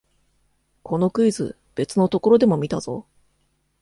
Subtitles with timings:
[0.81, 3.05] このクイズ、別のところでも見たぞ